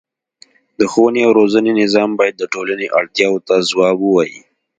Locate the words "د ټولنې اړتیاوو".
2.37-3.43